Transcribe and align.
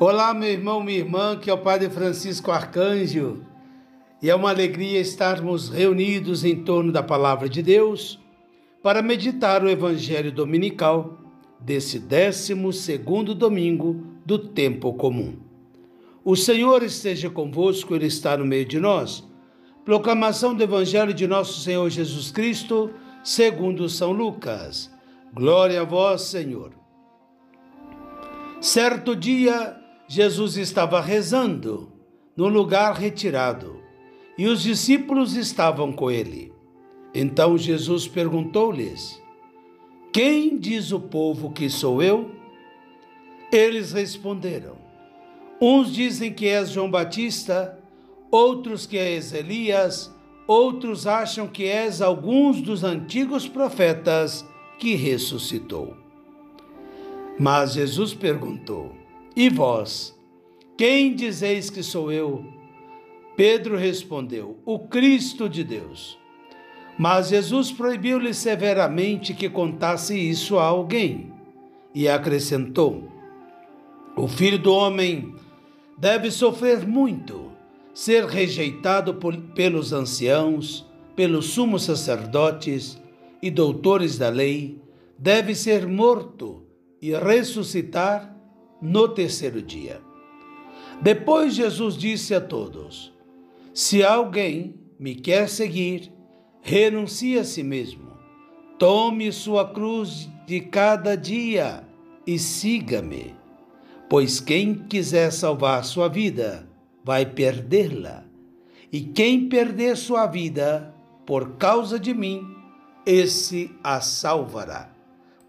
Olá, 0.00 0.34
meu 0.34 0.48
irmão, 0.48 0.82
minha 0.82 0.98
irmã, 0.98 1.38
que 1.38 1.48
é 1.48 1.54
o 1.54 1.58
Padre 1.58 1.88
Francisco 1.88 2.50
Arcanjo, 2.50 3.46
e 4.20 4.28
é 4.28 4.34
uma 4.34 4.50
alegria 4.50 4.98
estarmos 4.98 5.68
reunidos 5.68 6.44
em 6.44 6.64
torno 6.64 6.90
da 6.90 7.00
Palavra 7.00 7.48
de 7.48 7.62
Deus 7.62 8.18
para 8.82 9.00
meditar 9.00 9.62
o 9.62 9.68
Evangelho 9.68 10.32
Dominical 10.32 11.16
desse 11.60 12.00
12 12.00 12.54
domingo 13.36 14.04
do 14.26 14.36
tempo 14.36 14.92
comum. 14.94 15.36
O 16.24 16.34
Senhor 16.34 16.82
esteja 16.82 17.30
convosco, 17.30 17.94
Ele 17.94 18.06
está 18.06 18.36
no 18.36 18.44
meio 18.44 18.64
de 18.64 18.80
nós. 18.80 19.22
Proclamação 19.84 20.56
do 20.56 20.62
Evangelho 20.64 21.14
de 21.14 21.28
nosso 21.28 21.60
Senhor 21.60 21.88
Jesus 21.88 22.32
Cristo, 22.32 22.90
segundo 23.22 23.88
São 23.88 24.10
Lucas. 24.10 24.90
Glória 25.32 25.82
a 25.82 25.84
vós, 25.84 26.22
Senhor. 26.22 26.72
Certo 28.60 29.14
dia, 29.14 29.83
Jesus 30.14 30.56
estava 30.56 31.00
rezando 31.00 31.90
no 32.36 32.46
lugar 32.46 32.94
retirado 32.94 33.82
e 34.38 34.46
os 34.46 34.62
discípulos 34.62 35.34
estavam 35.34 35.92
com 35.92 36.08
ele. 36.08 36.52
Então 37.12 37.58
Jesus 37.58 38.06
perguntou-lhes: 38.06 39.20
Quem 40.12 40.56
diz 40.56 40.92
o 40.92 41.00
povo 41.00 41.50
que 41.50 41.68
sou 41.68 42.00
eu? 42.00 42.30
Eles 43.50 43.90
responderam: 43.90 44.76
Uns 45.60 45.92
dizem 45.92 46.32
que 46.32 46.46
és 46.46 46.70
João 46.70 46.88
Batista, 46.88 47.76
outros 48.30 48.86
que 48.86 48.96
és 48.96 49.32
Elias, 49.32 50.14
outros 50.46 51.08
acham 51.08 51.48
que 51.48 51.64
és 51.64 52.00
alguns 52.00 52.62
dos 52.62 52.84
antigos 52.84 53.48
profetas 53.48 54.46
que 54.78 54.94
ressuscitou. 54.94 55.96
Mas 57.36 57.72
Jesus 57.72 58.14
perguntou: 58.14 59.02
e 59.36 59.48
vós, 59.48 60.14
quem 60.76 61.14
dizeis 61.14 61.70
que 61.70 61.82
sou 61.82 62.12
eu? 62.12 62.44
Pedro 63.36 63.76
respondeu: 63.76 64.58
O 64.64 64.78
Cristo 64.78 65.48
de 65.48 65.64
Deus. 65.64 66.18
Mas 66.96 67.28
Jesus 67.28 67.72
proibiu-lhe 67.72 68.32
severamente 68.32 69.34
que 69.34 69.48
contasse 69.48 70.16
isso 70.16 70.58
a 70.58 70.64
alguém 70.64 71.32
e 71.94 72.08
acrescentou: 72.08 73.08
O 74.16 74.28
filho 74.28 74.58
do 74.58 74.72
homem 74.72 75.34
deve 75.98 76.30
sofrer 76.30 76.86
muito, 76.86 77.50
ser 77.92 78.24
rejeitado 78.26 79.14
por, 79.14 79.36
pelos 79.36 79.92
anciãos, 79.92 80.86
pelos 81.16 81.46
sumos 81.46 81.82
sacerdotes 81.82 83.00
e 83.42 83.50
doutores 83.50 84.16
da 84.16 84.28
lei, 84.28 84.80
deve 85.18 85.54
ser 85.54 85.86
morto 85.86 86.62
e 87.00 87.12
ressuscitar 87.12 88.33
no 88.84 89.08
terceiro 89.08 89.62
dia. 89.62 90.00
Depois 91.00 91.54
Jesus 91.54 91.96
disse 91.96 92.34
a 92.34 92.40
todos: 92.40 93.12
Se 93.72 94.04
alguém 94.04 94.74
me 94.98 95.14
quer 95.14 95.48
seguir, 95.48 96.12
renuncie 96.60 97.38
a 97.38 97.44
si 97.44 97.62
mesmo, 97.62 98.12
tome 98.78 99.32
sua 99.32 99.66
cruz 99.72 100.28
de 100.46 100.60
cada 100.60 101.16
dia 101.16 101.82
e 102.26 102.38
siga-me. 102.38 103.34
Pois 104.08 104.38
quem 104.38 104.74
quiser 104.74 105.32
salvar 105.32 105.82
sua 105.82 106.08
vida, 106.08 106.68
vai 107.02 107.24
perdê-la. 107.24 108.24
E 108.92 109.00
quem 109.00 109.48
perder 109.48 109.96
sua 109.96 110.26
vida 110.26 110.94
por 111.26 111.56
causa 111.56 111.98
de 111.98 112.12
mim, 112.12 112.46
esse 113.06 113.74
a 113.82 114.00
salvará. 114.00 114.90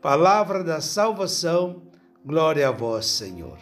Palavra 0.01 0.63
da 0.63 0.79
salvação 0.79 1.81
Glória 2.27 2.67
a 2.67 2.71
vós, 2.71 3.05
Senhor. 3.05 3.59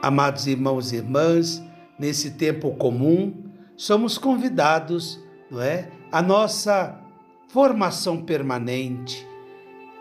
Amados 0.00 0.46
irmãos 0.46 0.92
e 0.92 0.96
irmãs, 0.98 1.60
nesse 1.98 2.30
tempo 2.30 2.70
comum, 2.76 3.34
somos 3.76 4.16
convidados, 4.16 5.18
não 5.50 5.60
é, 5.60 5.90
a 6.12 6.22
nossa 6.22 7.00
formação 7.48 8.22
permanente, 8.22 9.26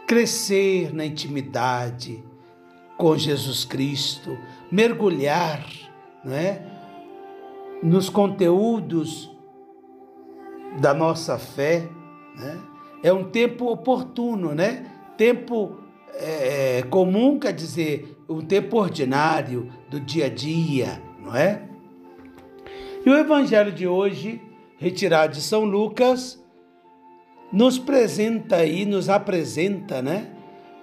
crescer 0.06 0.94
na 0.94 1.04
intimidade 1.04 2.24
com 2.96 3.18
Jesus 3.18 3.66
Cristo, 3.66 4.38
mergulhar, 4.72 5.66
não 6.24 6.36
é, 6.36 6.64
nos 7.82 8.08
conteúdos 8.08 9.36
da 10.80 10.94
nossa 10.94 11.40
fé, 11.40 11.90
né? 12.38 12.62
É 13.02 13.12
um 13.12 13.32
tempo 13.32 13.66
oportuno, 13.66 14.54
né? 14.54 14.86
Tempo 15.18 15.81
é, 16.14 16.80
é, 16.80 16.84
comum 16.84 17.40
quer 17.40 17.54
dizer 17.54 18.18
um 18.28 18.42
tempo 18.42 18.78
ordinário 18.78 19.72
do 19.90 20.00
dia 20.00 20.26
a 20.26 20.30
dia, 20.30 21.02
não 21.22 21.36
é? 21.36 21.64
E 23.06 23.10
o 23.10 23.18
evangelho 23.18 23.72
de 23.72 23.88
hoje, 23.88 24.42
retirado 24.78 25.34
de 25.34 25.42
São 25.42 25.64
Lucas, 25.64 26.44
nos 27.52 27.78
apresenta 27.80 28.58
aí, 28.58 28.86
nos 28.86 29.10
apresenta, 29.10 30.02
né, 30.02 30.32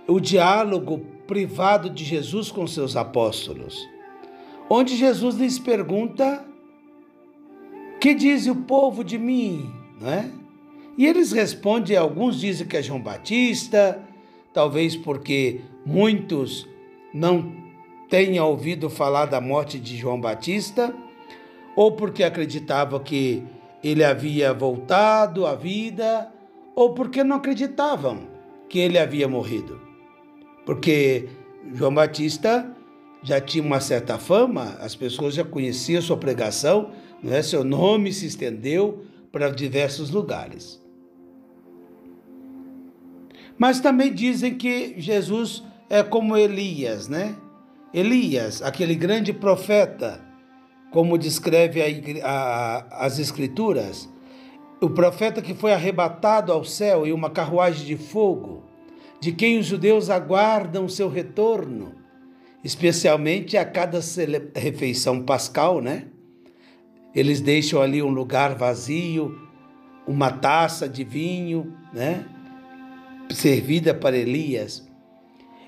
o 0.06 0.21
diálogo 0.21 0.99
privado 1.27 1.89
de 1.89 2.05
Jesus 2.05 2.50
com 2.50 2.66
seus 2.66 2.97
apóstolos, 2.97 3.89
onde 4.69 4.97
Jesus 4.97 5.37
lhes 5.37 5.59
pergunta: 5.59 6.45
"Que 8.00 8.15
diz 8.15 8.47
o 8.47 8.56
povo 8.56 9.05
de 9.05 9.19
mim?", 9.19 9.71
não 10.00 10.10
é? 10.10 10.31
E 10.97 11.06
eles 11.06 11.31
respondem, 11.31 11.97
alguns 11.97 12.41
dizem 12.41 12.66
que 12.66 12.77
é 12.77 12.83
João 12.83 13.00
Batista, 13.00 14.03
talvez 14.59 14.97
porque 14.97 15.61
muitos 15.87 16.67
não 17.15 17.55
tenham 18.11 18.45
ouvido 18.49 18.91
falar 18.91 19.27
da 19.27 19.41
morte 19.41 19.79
de 19.79 19.97
João 19.97 20.21
Batista, 20.21 20.93
ou 21.77 21.93
porque 21.93 22.25
acreditavam 22.25 22.99
que 22.99 23.45
ele 23.85 24.03
havia 24.03 24.53
voltado 24.53 25.47
à 25.47 25.55
vida, 25.55 26.29
ou 26.75 26.93
porque 26.93 27.23
não 27.23 27.37
acreditavam 27.37 28.27
que 28.69 28.81
ele 28.81 28.99
havia 28.99 29.29
morrido. 29.29 29.81
Porque 30.67 31.29
João 31.73 31.95
Batista 31.95 32.69
já 33.23 33.41
tinha 33.41 33.63
uma 33.63 33.79
certa 33.81 34.19
fama, 34.19 34.77
as 34.81 34.97
pessoas 34.97 35.35
já 35.35 35.45
conheciam 35.45 36.03
sua 36.03 36.17
pregação, 36.17 36.91
não 37.23 37.33
é? 37.33 37.45
seu 37.45 37.63
nome 37.63 38.13
se 38.13 38.27
estendeu 38.27 39.05
para 39.31 39.51
diversos 39.51 40.11
lugares. 40.11 40.83
Mas 43.59 43.81
também 43.81 44.13
dizem 44.15 44.55
que 44.55 44.95
Jesus 44.99 45.65
é 45.91 46.03
como 46.03 46.37
Elias, 46.37 47.09
né? 47.09 47.35
Elias, 47.93 48.63
aquele 48.63 48.95
grande 48.95 49.33
profeta, 49.33 50.25
como 50.91 51.19
descreve 51.19 51.83
a, 52.23 52.29
a, 52.29 53.07
as 53.07 53.19
Escrituras, 53.19 54.09
o 54.81 54.89
profeta 54.89 55.43
que 55.43 55.55
foi 55.55 55.73
arrebatado 55.73 56.53
ao 56.53 56.65
céu 56.65 57.07
em 57.07 57.13
uma 57.13 57.31
carruagem 57.31 57.85
de 57.85 57.97
fogo, 57.97 58.65
de 59.21 59.33
quem 59.33 59.59
os 59.59 59.67
judeus 59.67 60.09
aguardam 60.09 60.89
seu 60.89 61.09
retorno, 61.09 61.95
especialmente 62.63 63.57
a 63.57 63.65
cada 63.65 63.99
refeição 64.55 65.23
pascal, 65.23 65.81
né? 65.81 66.07
Eles 67.15 67.41
deixam 67.41 67.83
ali 67.83 68.03
um 68.03 68.11
lugar 68.11 68.55
vazio, 68.55 69.37
uma 70.07 70.31
taça 70.31 70.89
de 70.89 71.03
vinho, 71.03 71.75
né? 71.93 72.25
Servida 73.31 73.94
para 73.94 74.16
Elias, 74.16 74.87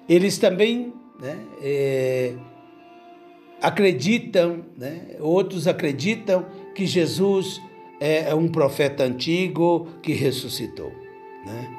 eles 0.09 0.38
também 0.38 0.93
né, 1.21 1.38
é, 1.62 2.34
acreditam, 3.60 4.65
né, 4.76 5.16
outros 5.21 5.66
acreditam 5.66 6.47
que 6.75 6.87
Jesus 6.87 7.60
é, 8.00 8.31
é 8.31 8.34
um 8.34 8.48
profeta 8.48 9.04
antigo 9.04 9.88
que 10.03 10.12
ressuscitou. 10.12 10.91
Né? 11.47 11.76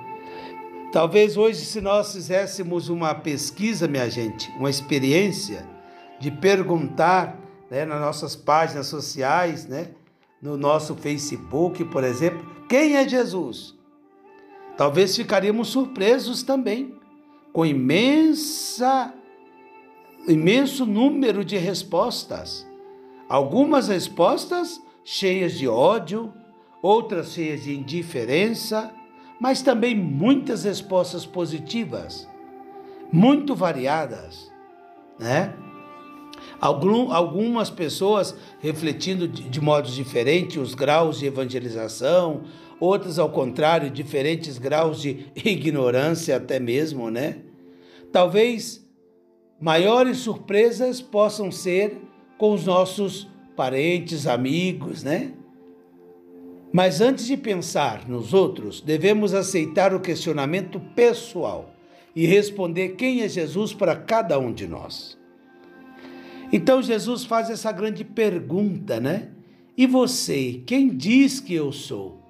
Talvez 0.92 1.38
hoje, 1.38 1.60
se 1.60 1.82
nós 1.82 2.14
fizéssemos 2.14 2.90
uma 2.90 3.16
pesquisa, 3.16 3.88
minha 3.88 4.10
gente, 4.10 4.50
uma 4.58 4.70
experiência 4.70 5.66
de 6.20 6.30
perguntar 6.30 7.40
né, 7.70 7.86
nas 7.86 8.00
nossas 8.00 8.36
páginas 8.36 8.88
sociais, 8.88 9.66
né, 9.66 9.88
no 10.42 10.58
nosso 10.58 10.96
Facebook, 10.96 11.86
por 11.86 12.04
exemplo, 12.04 12.46
quem 12.68 12.96
é 12.98 13.08
Jesus? 13.08 13.76
Talvez 14.82 15.16
ficaríamos 15.16 15.68
surpresos 15.68 16.42
também 16.42 16.96
com 17.54 17.64
imensa 17.64 19.14
imenso 20.28 20.88
número 20.88 21.46
de 21.46 21.56
respostas. 21.56 22.68
Algumas 23.30 23.90
respostas 23.90 24.82
cheias 25.04 25.54
de 25.54 25.68
ódio, 25.68 26.34
outras 26.82 27.34
cheias 27.34 27.62
de 27.62 27.78
indiferença, 27.78 28.92
mas 29.40 29.62
também 29.62 29.96
muitas 29.96 30.64
respostas 30.64 31.28
positivas, 31.28 32.28
muito 33.14 33.54
variadas, 33.54 34.52
né? 35.20 35.54
algumas 36.60 37.70
pessoas 37.70 38.36
refletindo 38.60 39.28
de, 39.28 39.44
de 39.48 39.62
modos 39.62 39.94
diferentes 39.94 40.58
os 40.58 40.74
graus 40.74 41.20
de 41.20 41.28
evangelização, 41.28 42.42
outras, 42.82 43.20
ao 43.20 43.30
contrário, 43.30 43.92
diferentes 43.92 44.58
graus 44.58 45.00
de 45.00 45.28
ignorância, 45.36 46.36
até 46.36 46.60
mesmo, 46.60 47.12
né? 47.12 47.38
Talvez 48.12 48.86
maiores 49.60 50.18
surpresas 50.18 51.00
possam 51.00 51.52
ser 51.52 52.02
com 52.38 52.52
os 52.54 52.66
nossos 52.66 53.30
parentes, 53.56 54.26
amigos, 54.26 55.04
né? 55.04 55.32
Mas 56.74 57.02
antes 57.02 57.28
de 57.28 57.38
pensar 57.38 58.10
nos 58.10 58.34
outros, 58.34 58.82
devemos 58.82 59.34
aceitar 59.34 59.94
o 59.94 60.00
questionamento 60.00 60.80
pessoal 60.96 61.76
e 62.16 62.26
responder 62.26 62.96
quem 62.96 63.22
é 63.22 63.30
Jesus 63.30 63.74
para 63.74 63.96
cada 63.96 64.40
um 64.40 64.52
de 64.52 64.68
nós. 64.68 65.18
Então 66.52 66.82
Jesus 66.82 67.26
faz 67.26 67.50
essa 67.50 67.72
grande 67.72 68.04
pergunta, 68.04 69.00
né? 69.00 69.30
E 69.78 69.86
você, 69.86 70.62
quem 70.66 70.90
diz 70.90 71.40
que 71.40 71.54
eu 71.54 71.72
sou? 71.72 72.21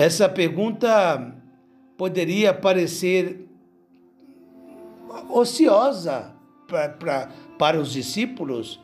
Essa 0.00 0.30
pergunta 0.30 1.36
poderia 1.98 2.54
parecer 2.54 3.46
ociosa 5.28 6.34
para 7.58 7.78
os 7.78 7.92
discípulos, 7.92 8.80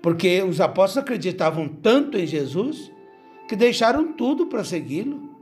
porque 0.00 0.42
os 0.42 0.62
apóstolos 0.62 1.04
acreditavam 1.04 1.68
tanto 1.68 2.16
em 2.16 2.26
Jesus 2.26 2.90
que 3.46 3.54
deixaram 3.54 4.14
tudo 4.14 4.46
para 4.46 4.64
segui-lo. 4.64 5.36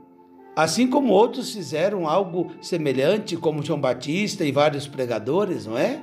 Assim 0.57 0.89
como 0.89 1.13
outros 1.13 1.53
fizeram 1.53 2.05
algo 2.05 2.51
semelhante, 2.61 3.37
como 3.37 3.63
João 3.63 3.79
Batista 3.79 4.43
e 4.43 4.51
vários 4.51 4.89
pregadores, 4.89 5.65
não 5.65 5.77
é? 5.77 6.01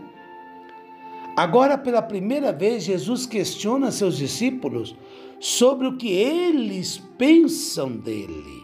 Agora, 1.37 1.77
pela 1.77 2.01
primeira 2.01 2.55
vez, 2.55 2.85
Jesus 2.85 3.27
questiona 3.27 3.91
seus 3.91 4.17
discípulos 4.17 4.97
sobre 5.39 5.87
o 5.87 5.99
que 5.99 6.09
eles 6.09 6.97
pensam 7.19 7.95
dele. 7.95 8.60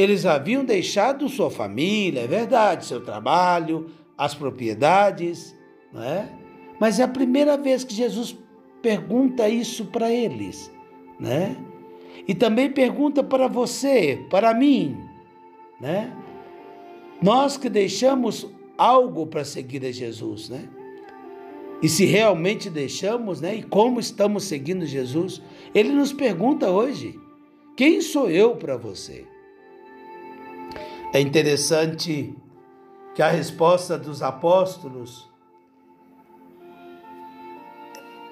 Eles 0.00 0.24
haviam 0.24 0.64
deixado 0.64 1.28
sua 1.28 1.50
família, 1.50 2.20
é 2.20 2.26
verdade, 2.26 2.86
seu 2.86 3.02
trabalho, 3.04 3.90
as 4.16 4.34
propriedades, 4.34 5.56
não 5.92 6.02
é? 6.02 6.28
Mas 6.80 6.98
é 6.98 7.02
a 7.02 7.08
primeira 7.08 7.56
vez 7.56 7.84
que 7.84 7.94
Jesus 7.94 8.36
pergunta 8.80 9.48
isso 9.48 9.84
para 9.86 10.10
eles, 10.10 10.70
né? 11.18 11.56
E 12.26 12.34
também 12.34 12.70
pergunta 12.70 13.22
para 13.22 13.48
você, 13.48 14.24
para 14.30 14.54
mim, 14.54 14.96
né? 15.80 16.10
Nós 17.20 17.56
que 17.56 17.68
deixamos 17.68 18.46
algo 18.78 19.26
para 19.26 19.44
seguir 19.44 19.84
a 19.84 19.92
Jesus, 19.92 20.48
né? 20.48 20.68
E 21.82 21.88
se 21.88 22.04
realmente 22.04 22.68
deixamos, 22.70 23.40
né? 23.40 23.56
E 23.56 23.62
como 23.62 24.00
estamos 24.00 24.44
seguindo 24.44 24.86
Jesus? 24.86 25.42
Ele 25.74 25.90
nos 25.92 26.12
pergunta 26.12 26.70
hoje: 26.70 27.18
quem 27.76 28.00
sou 28.00 28.30
eu 28.30 28.56
para 28.56 28.76
você? 28.76 29.26
É 31.12 31.20
interessante 31.20 32.36
que 33.16 33.22
a 33.22 33.28
resposta 33.28 33.98
dos 33.98 34.22
apóstolos 34.22 35.28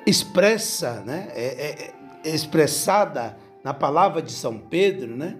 expressa, 0.07 1.01
né? 1.01 1.29
É, 1.35 1.45
é, 1.45 1.95
é 2.25 2.35
expressada 2.35 3.37
na 3.65 3.75
palavra 3.75 4.23
de 4.23 4.31
São 4.31 4.59
Pedro, 4.59 5.17
né? 5.17 5.39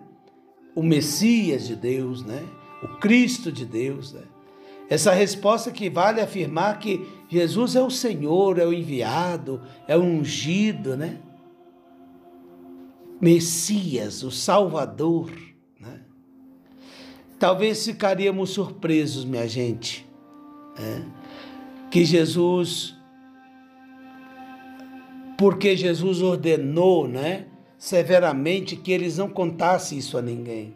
O 0.75 0.83
Messias 0.83 1.67
de 1.69 1.77
Deus, 1.77 2.25
né? 2.25 2.45
O 2.83 2.99
Cristo 2.99 3.53
de 3.53 3.65
Deus, 3.65 4.13
né? 4.13 4.23
Essa 4.91 5.13
resposta 5.13 5.71
que 5.71 5.89
vale 5.89 6.21
afirmar 6.21 6.81
que 6.81 7.07
Jesus 7.29 7.77
é 7.77 7.83
o 7.83 7.91
Senhor, 7.91 8.59
é 8.59 8.67
o 8.67 8.73
enviado, 8.73 9.63
é 9.87 9.97
o 9.97 10.03
ungido, 10.03 10.97
né? 10.97 11.21
Messias, 13.21 14.25
o 14.25 14.31
Salvador? 14.33 15.31
Talvez 17.39 17.85
ficaríamos 17.85 18.51
surpresos, 18.51 19.25
minha 19.25 19.47
gente, 19.47 20.07
né? 20.79 21.07
que 21.91 22.05
Jesus, 22.05 22.97
porque 25.37 25.77
Jesus 25.77 26.21
ordenou, 26.21 27.07
né? 27.07 27.47
severamente 27.79 28.75
que 28.75 28.91
eles 28.91 29.19
não 29.19 29.29
contassem 29.29 29.99
isso 29.99 30.19
a 30.19 30.23
ninguém. 30.23 30.75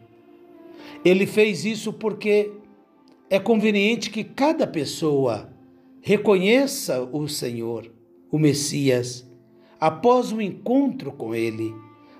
Ele 1.03 1.27
fez 1.27 1.65
isso 1.65 1.91
porque 1.91 2.51
é 3.29 3.37
conveniente 3.37 4.09
que 4.09 4.23
cada 4.23 4.65
pessoa 4.65 5.49
reconheça 6.01 7.01
o 7.11 7.27
Senhor, 7.27 7.91
o 8.31 8.39
Messias, 8.39 9.27
após 9.79 10.31
um 10.31 10.39
encontro 10.39 11.11
com 11.11 11.35
Ele, 11.35 11.73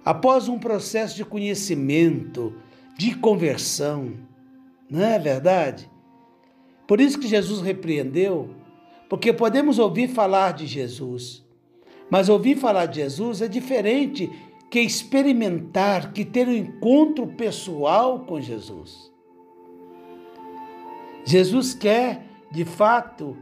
após 0.03 0.49
um 0.49 0.59
processo 0.59 1.15
de 1.15 1.23
conhecimento, 1.23 2.53
de 2.97 3.15
conversão. 3.15 4.13
Não 4.89 5.01
é 5.01 5.17
verdade? 5.17 5.89
Por 6.87 6.99
isso 6.99 7.19
que 7.19 7.27
Jesus 7.27 7.61
repreendeu, 7.61 8.49
porque 9.09 9.31
podemos 9.31 9.79
ouvir 9.79 10.09
falar 10.09 10.53
de 10.53 10.67
Jesus, 10.67 11.43
mas 12.09 12.29
ouvir 12.29 12.57
falar 12.57 12.85
de 12.85 12.97
Jesus 12.97 13.41
é 13.41 13.47
diferente 13.47 14.29
que 14.69 14.79
experimentar, 14.79 16.13
que 16.13 16.25
ter 16.25 16.47
um 16.47 16.53
encontro 16.53 17.27
pessoal 17.27 18.21
com 18.21 18.41
Jesus. 18.41 19.11
Jesus 21.25 21.73
quer, 21.73 22.25
de 22.51 22.65
fato, 22.65 23.37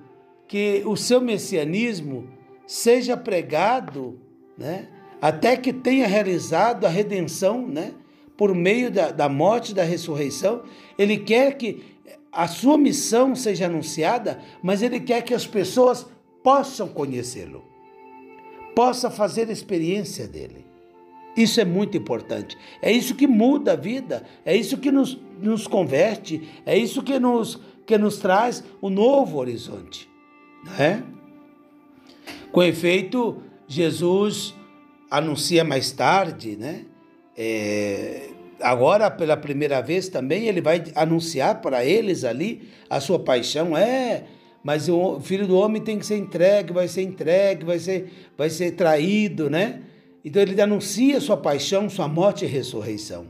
que 0.47 0.83
o 0.85 0.95
seu 0.95 1.21
messianismo 1.21 2.27
seja 2.67 3.17
pregado, 3.17 4.19
né, 4.57 4.87
até 5.21 5.55
que 5.55 5.73
tenha 5.73 6.07
realizado 6.07 6.85
a 6.85 6.89
redenção, 6.89 7.65
né, 7.67 7.93
por 8.41 8.55
meio 8.55 8.89
da, 8.89 9.11
da 9.11 9.29
morte 9.29 9.69
e 9.69 9.75
da 9.75 9.83
ressurreição. 9.83 10.63
Ele 10.97 11.15
quer 11.15 11.55
que 11.59 11.83
a 12.31 12.47
sua 12.47 12.75
missão 12.75 13.35
seja 13.35 13.67
anunciada, 13.67 14.39
mas 14.63 14.81
ele 14.81 14.99
quer 14.99 15.21
que 15.21 15.35
as 15.35 15.45
pessoas 15.45 16.07
possam 16.43 16.87
conhecê-lo, 16.87 17.63
possam 18.75 19.11
fazer 19.11 19.47
experiência 19.51 20.27
dele. 20.27 20.65
Isso 21.37 21.61
é 21.61 21.65
muito 21.65 21.95
importante. 21.95 22.57
É 22.81 22.91
isso 22.91 23.13
que 23.13 23.27
muda 23.27 23.73
a 23.73 23.75
vida, 23.75 24.25
é 24.43 24.55
isso 24.57 24.79
que 24.79 24.91
nos, 24.91 25.19
nos 25.39 25.67
converte, 25.67 26.41
é 26.65 26.75
isso 26.75 27.03
que 27.03 27.19
nos, 27.19 27.61
que 27.85 27.95
nos 27.95 28.17
traz 28.17 28.63
o 28.81 28.87
um 28.87 28.89
novo 28.89 29.37
horizonte. 29.37 30.09
Né? 30.63 31.03
Com 32.51 32.63
efeito, 32.63 33.39
Jesus 33.67 34.55
anuncia 35.11 35.63
mais 35.63 35.91
tarde, 35.91 36.57
né? 36.57 36.85
É, 37.37 38.30
agora, 38.61 39.09
pela 39.09 39.37
primeira 39.37 39.81
vez 39.81 40.07
também, 40.07 40.47
ele 40.47 40.61
vai 40.61 40.83
anunciar 40.95 41.61
para 41.61 41.85
eles 41.85 42.23
ali 42.23 42.69
a 42.89 42.99
sua 42.99 43.19
paixão. 43.19 43.75
É, 43.75 44.23
mas 44.63 44.87
o 44.89 45.19
filho 45.19 45.47
do 45.47 45.57
homem 45.57 45.81
tem 45.81 45.97
que 45.97 46.05
ser 46.05 46.17
entregue, 46.17 46.73
vai 46.73 46.87
ser 46.87 47.01
entregue, 47.01 47.65
vai 47.65 47.79
ser, 47.79 48.11
vai 48.37 48.49
ser 48.49 48.71
traído, 48.71 49.49
né? 49.49 49.81
Então 50.23 50.41
ele 50.41 50.59
anuncia 50.61 51.19
sua 51.19 51.37
paixão, 51.37 51.89
sua 51.89 52.07
morte 52.07 52.45
e 52.45 52.47
ressurreição. 52.47 53.25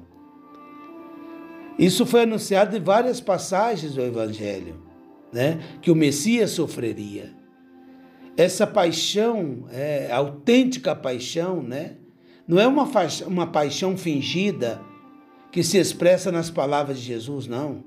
Isso 1.80 2.06
foi 2.06 2.24
anunciado 2.24 2.76
em 2.76 2.82
várias 2.82 3.22
passagens 3.22 3.96
do 3.96 4.02
Evangelho, 4.02 4.76
né? 5.32 5.60
que 5.82 5.90
o 5.90 5.96
Messias 5.96 6.52
sofreria. 6.52 7.34
Essa 8.36 8.68
paixão, 8.68 9.66
é, 9.72 10.12
autêntica 10.12 10.96
paixão, 10.96 11.64
né? 11.64 11.96
não 12.48 12.60
é 12.60 12.68
uma, 12.68 12.88
uma 13.26 13.48
paixão 13.48 13.98
fingida 13.98 14.82
que 15.52 15.64
se 15.64 15.78
expressa 15.78 16.32
nas 16.32 16.50
palavras 16.50 17.00
de 17.00 17.06
Jesus, 17.06 17.48
não. 17.48 17.84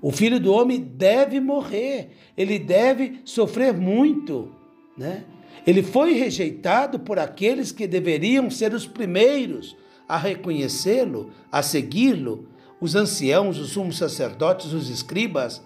O 0.00 0.12
filho 0.12 0.38
do 0.38 0.52
homem 0.52 0.80
deve 0.80 1.40
morrer, 1.40 2.10
ele 2.36 2.58
deve 2.58 3.20
sofrer 3.24 3.72
muito, 3.72 4.52
né? 4.96 5.24
Ele 5.66 5.82
foi 5.82 6.12
rejeitado 6.12 6.98
por 6.98 7.18
aqueles 7.18 7.72
que 7.72 7.86
deveriam 7.86 8.50
ser 8.50 8.72
os 8.72 8.86
primeiros 8.86 9.76
a 10.08 10.16
reconhecê-lo, 10.16 11.30
a 11.52 11.62
segui-lo, 11.62 12.48
os 12.80 12.94
anciãos, 12.94 13.58
os 13.58 13.70
sumos 13.70 13.98
sacerdotes, 13.98 14.72
os 14.72 14.88
escribas. 14.88 15.62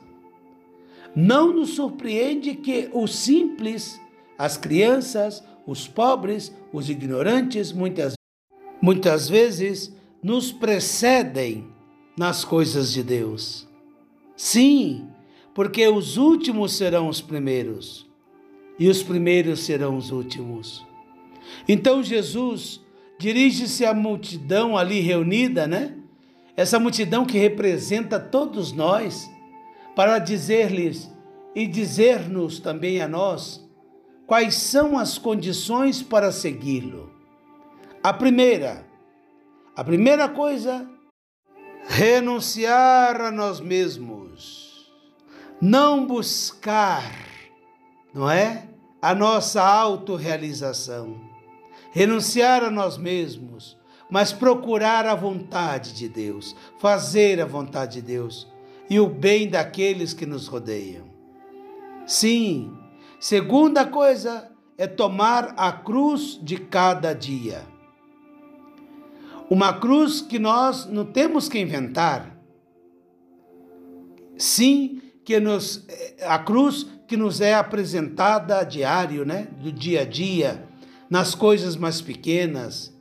Não 1.14 1.52
nos 1.52 1.70
surpreende 1.70 2.54
que 2.54 2.90
os 2.92 3.14
simples, 3.14 4.00
as 4.36 4.56
crianças, 4.56 5.44
os 5.66 5.86
pobres, 5.86 6.52
os 6.72 6.88
ignorantes, 6.88 7.70
muitas, 7.70 8.14
muitas 8.80 9.28
vezes 9.28 9.94
nos 10.22 10.52
precedem 10.52 11.66
nas 12.16 12.44
coisas 12.44 12.92
de 12.92 13.02
Deus. 13.02 13.66
Sim, 14.36 15.08
porque 15.54 15.86
os 15.88 16.16
últimos 16.16 16.72
serão 16.72 17.08
os 17.08 17.20
primeiros 17.20 18.06
e 18.78 18.88
os 18.88 19.02
primeiros 19.02 19.60
serão 19.60 19.96
os 19.96 20.10
últimos. 20.10 20.84
Então 21.68 22.02
Jesus 22.02 22.80
dirige-se 23.18 23.84
à 23.84 23.92
multidão 23.92 24.76
ali 24.76 25.00
reunida, 25.00 25.66
né? 25.66 25.96
Essa 26.56 26.78
multidão 26.78 27.24
que 27.24 27.38
representa 27.38 28.18
todos 28.18 28.72
nós, 28.72 29.30
para 29.94 30.18
dizer-lhes 30.18 31.10
e 31.54 31.66
dizer-nos 31.66 32.58
também 32.60 33.00
a 33.00 33.08
nós 33.08 33.62
quais 34.26 34.54
são 34.54 34.98
as 34.98 35.18
condições 35.18 36.02
para 36.02 36.32
segui-lo. 36.32 37.10
A 38.02 38.12
primeira, 38.12 38.86
a 39.76 39.84
primeira 39.84 40.28
coisa, 40.28 40.88
renunciar 41.88 43.20
a 43.20 43.30
nós 43.30 43.60
mesmos 43.60 44.62
não 45.62 46.04
buscar, 46.04 47.08
não 48.12 48.28
é? 48.28 48.68
A 49.00 49.14
nossa 49.14 49.62
autorrealização, 49.62 51.20
renunciar 51.92 52.64
a 52.64 52.70
nós 52.70 52.98
mesmos, 52.98 53.78
mas 54.10 54.32
procurar 54.32 55.06
a 55.06 55.14
vontade 55.14 55.94
de 55.94 56.08
Deus, 56.08 56.56
fazer 56.80 57.40
a 57.40 57.46
vontade 57.46 58.00
de 58.00 58.02
Deus 58.02 58.50
e 58.90 58.98
o 58.98 59.06
bem 59.06 59.48
daqueles 59.48 60.12
que 60.12 60.26
nos 60.26 60.48
rodeiam. 60.48 61.06
Sim, 62.08 62.76
segunda 63.20 63.86
coisa 63.86 64.50
é 64.76 64.88
tomar 64.88 65.54
a 65.56 65.70
cruz 65.70 66.40
de 66.42 66.56
cada 66.56 67.12
dia. 67.12 67.71
Uma 69.52 69.74
cruz 69.74 70.22
que 70.22 70.38
nós 70.38 70.86
não 70.86 71.04
temos 71.04 71.46
que 71.46 71.58
inventar. 71.58 72.38
Sim, 74.38 75.02
que 75.26 75.38
nos, 75.38 75.86
a 76.22 76.38
cruz 76.38 76.86
que 77.06 77.18
nos 77.18 77.42
é 77.42 77.52
apresentada 77.52 78.60
a 78.60 78.64
diário, 78.64 79.26
né? 79.26 79.48
Do 79.60 79.70
dia 79.70 80.00
a 80.00 80.04
dia, 80.06 80.66
nas 81.10 81.34
coisas 81.34 81.76
mais 81.76 82.00
pequenas, 82.00 82.96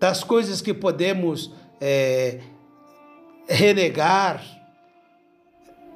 das 0.00 0.24
coisas 0.24 0.60
que 0.60 0.74
podemos 0.74 1.54
é, 1.80 2.40
renegar, 3.48 4.44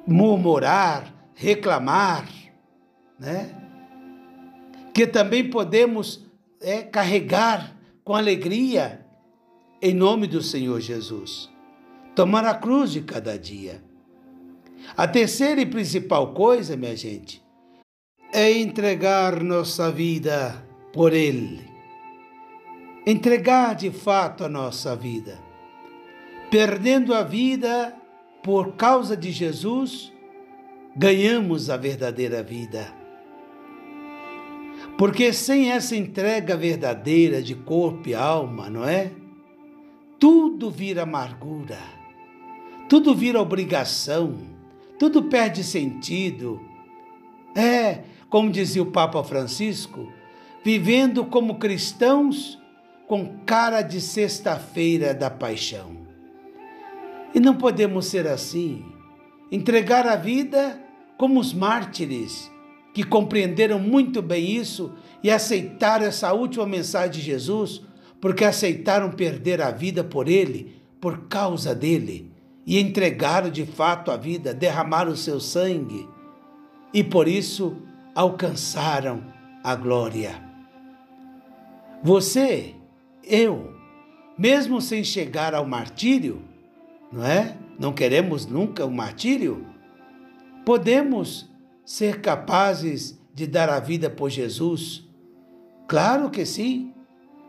murmurar, 0.07 1.13
reclamar, 1.35 2.25
né? 3.19 3.53
Que 4.93 5.05
também 5.05 5.49
podemos 5.49 6.25
é, 6.61 6.83
carregar 6.83 7.75
com 8.05 8.15
alegria 8.15 9.05
em 9.81 9.93
nome 9.93 10.27
do 10.27 10.41
Senhor 10.41 10.79
Jesus. 10.79 11.49
Tomar 12.15 12.45
a 12.45 12.55
cruz 12.55 12.91
de 12.91 13.01
cada 13.01 13.37
dia. 13.37 13.83
A 14.95 15.07
terceira 15.07 15.61
e 15.61 15.65
principal 15.65 16.33
coisa, 16.33 16.75
minha 16.75 16.95
gente, 16.95 17.43
é 18.33 18.51
entregar 18.51 19.43
nossa 19.43 19.91
vida 19.91 20.65
por 20.93 21.13
Ele. 21.13 21.61
Entregar 23.05 23.75
de 23.75 23.91
fato 23.91 24.43
a 24.43 24.49
nossa 24.49 24.95
vida. 24.95 25.39
Perdendo 26.49 27.13
a 27.13 27.23
vida 27.23 27.95
por 28.43 28.73
causa 28.73 29.15
de 29.15 29.31
Jesus, 29.31 30.11
ganhamos 30.95 31.69
a 31.69 31.77
verdadeira 31.77 32.41
vida. 32.41 32.93
Porque 34.97 35.31
sem 35.31 35.71
essa 35.71 35.95
entrega 35.95 36.57
verdadeira 36.57 37.41
de 37.41 37.53
corpo 37.53 38.09
e 38.09 38.15
alma, 38.15 38.69
não 38.69 38.87
é? 38.87 39.11
Tudo 40.19 40.69
vira 40.71 41.03
amargura, 41.03 41.79
tudo 42.89 43.13
vira 43.13 43.41
obrigação 43.41 44.57
tudo 44.97 45.23
perde 45.23 45.63
sentido. 45.63 46.59
É, 47.55 48.01
como 48.29 48.51
dizia 48.51 48.81
o 48.81 48.91
Papa 48.91 49.23
Francisco, 49.23 50.11
vivendo 50.63 51.25
como 51.25 51.59
cristãos 51.59 52.59
com 53.07 53.37
cara 53.45 53.81
de 53.81 54.01
sexta-feira 54.01 55.13
da 55.13 55.29
paixão. 55.29 55.95
E 57.33 57.39
não 57.39 57.55
podemos 57.55 58.07
ser 58.07 58.27
assim. 58.27 58.83
Entregar 59.51 60.05
a 60.05 60.15
vida 60.15 60.81
como 61.17 61.39
os 61.39 61.53
mártires, 61.53 62.51
que 62.93 63.03
compreenderam 63.03 63.79
muito 63.79 64.21
bem 64.21 64.51
isso 64.51 64.93
e 65.23 65.31
aceitaram 65.31 66.05
essa 66.05 66.33
última 66.33 66.65
mensagem 66.65 67.11
de 67.11 67.21
Jesus, 67.21 67.81
porque 68.19 68.43
aceitaram 68.43 69.11
perder 69.11 69.61
a 69.61 69.71
vida 69.71 70.03
por 70.03 70.27
ele, 70.27 70.81
por 70.99 71.27
causa 71.27 71.73
dele 71.75 72.31
e 72.67 72.79
entregaram 72.79 73.49
de 73.49 73.65
fato 73.65 74.11
a 74.11 74.17
vida, 74.17 74.53
derramaram 74.53 75.13
o 75.13 75.17
seu 75.17 75.39
sangue 75.39 76.07
e 76.93 77.01
por 77.01 77.27
isso 77.27 77.77
alcançaram 78.13 79.23
a 79.63 79.73
glória. 79.73 80.43
Você, 82.03 82.75
eu, 83.23 83.73
mesmo 84.37 84.81
sem 84.81 85.03
chegar 85.03 85.53
ao 85.53 85.65
martírio, 85.65 86.41
não 87.11 87.25
é? 87.25 87.55
Não 87.79 87.93
queremos 87.93 88.45
nunca 88.45 88.85
o 88.85 88.91
martírio? 88.91 89.65
Podemos 90.65 91.49
ser 91.85 92.19
capazes 92.19 93.17
de 93.33 93.47
dar 93.47 93.69
a 93.69 93.79
vida 93.79 94.09
por 94.09 94.29
Jesus? 94.29 95.07
Claro 95.87 96.29
que 96.29 96.45
sim. 96.45 96.93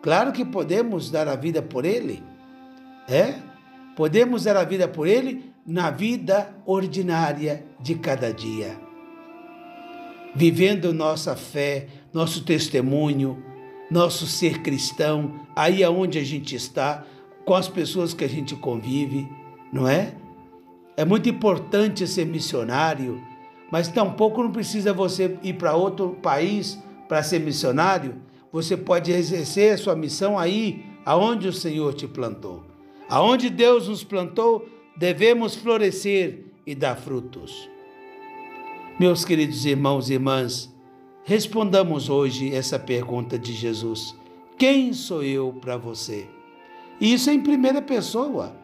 Claro 0.02 0.32
que 0.32 0.44
podemos 0.44 1.10
dar 1.10 1.28
a 1.28 1.36
vida 1.36 1.60
por 1.60 1.84
Ele. 1.84 2.22
É? 3.08 3.34
Podemos 3.96 4.44
dar 4.44 4.56
a 4.56 4.64
vida 4.64 4.86
por 4.86 5.06
Ele 5.06 5.52
na 5.66 5.90
vida 5.90 6.54
ordinária 6.64 7.64
de 7.80 7.94
cada 7.94 8.32
dia. 8.32 8.78
Vivendo 10.34 10.92
nossa 10.92 11.34
fé, 11.34 11.88
nosso 12.12 12.44
testemunho, 12.44 13.42
nosso 13.90 14.26
ser 14.26 14.62
cristão, 14.62 15.40
aí 15.56 15.82
aonde 15.82 16.18
a 16.18 16.24
gente 16.24 16.54
está, 16.54 17.04
com 17.44 17.54
as 17.54 17.68
pessoas 17.68 18.12
que 18.12 18.24
a 18.24 18.28
gente 18.28 18.54
convive, 18.54 19.28
não 19.72 19.88
é? 19.88 20.14
É 20.96 21.04
muito 21.04 21.28
importante 21.28 22.06
ser 22.06 22.26
missionário, 22.26 23.22
mas 23.70 23.88
tampouco 23.88 24.42
não 24.42 24.50
precisa 24.50 24.92
você 24.92 25.38
ir 25.42 25.54
para 25.54 25.74
outro 25.74 26.10
país 26.22 26.78
para 27.08 27.22
ser 27.22 27.40
missionário. 27.40 28.16
Você 28.52 28.76
pode 28.76 29.12
exercer 29.12 29.74
a 29.74 29.78
sua 29.78 29.94
missão 29.94 30.38
aí, 30.38 30.84
aonde 31.04 31.48
o 31.48 31.52
Senhor 31.52 31.92
te 31.94 32.06
plantou. 32.06 32.64
Aonde 33.08 33.50
Deus 33.50 33.88
nos 33.88 34.02
plantou, 34.04 34.68
devemos 34.96 35.54
florescer 35.54 36.44
e 36.66 36.74
dar 36.74 36.96
frutos. 36.96 37.68
Meus 38.98 39.24
queridos 39.24 39.64
irmãos 39.64 40.10
e 40.10 40.14
irmãs, 40.14 40.74
respondamos 41.24 42.08
hoje 42.08 42.54
essa 42.54 42.78
pergunta 42.78 43.38
de 43.38 43.52
Jesus: 43.52 44.14
Quem 44.58 44.92
sou 44.92 45.22
eu 45.22 45.52
para 45.60 45.76
você? 45.76 46.26
E 47.00 47.12
isso 47.12 47.30
é 47.30 47.34
em 47.34 47.40
primeira 47.40 47.80
pessoa. 47.80 48.56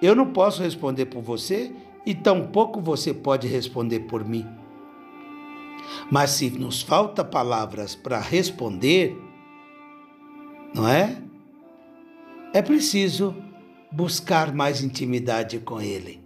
Eu 0.00 0.14
não 0.14 0.32
posso 0.32 0.62
responder 0.62 1.06
por 1.06 1.22
você 1.22 1.72
e 2.06 2.14
tampouco 2.14 2.80
você 2.80 3.12
pode 3.12 3.46
responder 3.46 4.00
por 4.00 4.24
mim. 4.24 4.46
Mas 6.10 6.30
se 6.30 6.50
nos 6.50 6.82
falta 6.82 7.24
palavras 7.24 7.94
para 7.94 8.18
responder, 8.20 9.16
não 10.74 10.86
é? 10.88 11.22
É 12.52 12.60
preciso 12.60 13.34
buscar 13.90 14.54
mais 14.54 14.82
intimidade 14.82 15.58
com 15.58 15.80
Ele. 15.80 16.22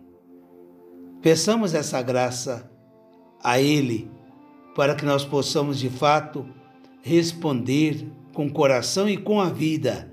Peçamos 1.22 1.74
essa 1.74 2.00
graça 2.02 2.70
a 3.42 3.60
Ele 3.60 4.10
para 4.74 4.94
que 4.94 5.04
nós 5.04 5.24
possamos 5.24 5.78
de 5.78 5.88
fato 5.88 6.46
responder 7.02 8.06
com 8.32 8.46
o 8.46 8.52
coração 8.52 9.08
e 9.08 9.16
com 9.16 9.40
a 9.40 9.48
vida 9.48 10.12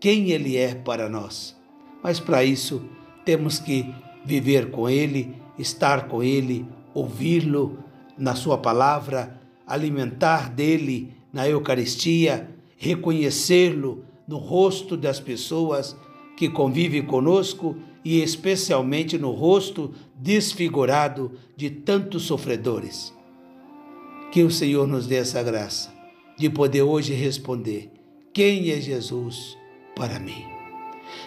quem 0.00 0.30
Ele 0.30 0.56
é 0.56 0.74
para 0.74 1.08
nós. 1.08 1.56
Mas 2.02 2.18
para 2.18 2.42
isso 2.42 2.82
temos 3.24 3.58
que 3.58 3.94
viver 4.24 4.70
com 4.70 4.88
Ele, 4.88 5.34
estar 5.58 6.08
com 6.08 6.22
Ele, 6.22 6.66
ouvi-lo 6.94 7.84
na 8.20 8.34
Sua 8.36 8.58
palavra, 8.58 9.40
alimentar 9.66 10.50
dele 10.50 11.12
na 11.32 11.48
Eucaristia, 11.48 12.48
reconhecê-lo 12.76 14.04
no 14.28 14.36
rosto 14.36 14.96
das 14.96 15.18
pessoas 15.18 15.96
que 16.36 16.48
convive 16.48 17.02
conosco 17.02 17.76
e 18.04 18.22
especialmente 18.22 19.18
no 19.18 19.30
rosto 19.30 19.92
desfigurado 20.14 21.32
de 21.56 21.70
tantos 21.70 22.22
sofredores. 22.22 23.12
Que 24.32 24.42
o 24.42 24.50
Senhor 24.50 24.86
nos 24.86 25.06
dê 25.06 25.16
essa 25.16 25.42
graça 25.42 25.92
de 26.36 26.48
poder 26.48 26.82
hoje 26.82 27.12
responder: 27.12 27.90
Quem 28.32 28.70
é 28.70 28.80
Jesus 28.80 29.56
para 29.94 30.18
mim? 30.18 30.44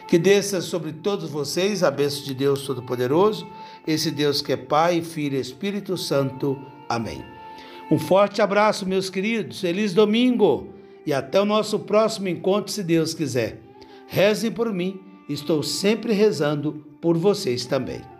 Que 0.07 0.17
desça 0.17 0.61
sobre 0.61 0.93
todos 0.93 1.29
vocês 1.29 1.83
a 1.83 1.91
bênção 1.91 2.23
de 2.23 2.33
Deus 2.33 2.65
Todo-Poderoso, 2.65 3.47
esse 3.85 4.09
Deus 4.09 4.41
que 4.41 4.53
é 4.53 4.57
Pai, 4.57 5.01
Filho 5.01 5.37
e 5.37 5.41
Espírito 5.41 5.97
Santo. 5.97 6.57
Amém. 6.93 7.23
Um 7.89 7.97
forte 7.97 8.41
abraço, 8.41 8.85
meus 8.85 9.09
queridos. 9.09 9.59
Feliz 9.59 9.93
domingo 9.93 10.69
e 11.05 11.11
até 11.11 11.41
o 11.41 11.45
nosso 11.45 11.79
próximo 11.79 12.27
encontro, 12.27 12.71
se 12.71 12.83
Deus 12.83 13.13
quiser. 13.13 13.59
Rezem 14.07 14.51
por 14.51 14.71
mim, 14.71 14.99
estou 15.27 15.63
sempre 15.63 16.13
rezando 16.13 16.85
por 17.01 17.17
vocês 17.17 17.65
também. 17.65 18.12